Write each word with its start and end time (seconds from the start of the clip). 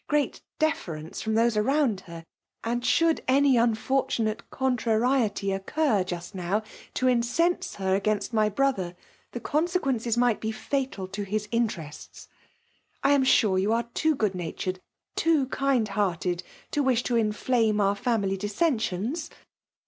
gfeat 0.09 0.41
deftvence 0.59 1.21
firom 1.21 1.35
those 1.35 1.55
aroond 1.55 1.99
her; 2.09 2.25
mul 2.65 2.81
should 2.81 3.21
any 3.27 3.55
unfortunate 3.55 4.49
contrariety 4.49 5.51
occur 5.51 6.03
just 6.03 6.33
now 6.33 6.63
to 6.95 7.07
incense 7.07 7.75
her 7.75 7.93
against 7.93 8.33
my 8.33 8.49
brother, 8.49 8.95
tiie 9.31 9.43
consequences 9.43 10.17
might 10.17 10.41
be 10.41 10.51
fatal 10.51 11.07
to 11.07 11.21
his 11.21 11.47
interests. 11.51 12.27
I 13.03 13.11
am 13.11 13.23
sure 13.23 13.59
you 13.59 13.73
are 13.73 13.91
too 13.93 14.15
good 14.15 14.33
natured, 14.33 14.79
too 15.15 15.45
kind* 15.49 15.87
hearted, 15.89 16.41
to 16.71 16.81
wish 16.81 17.03
to 17.03 17.15
inflame 17.15 17.79
our 17.79 17.93
family 17.95 18.39
dissea 18.39 18.71
aicms. 18.79 19.29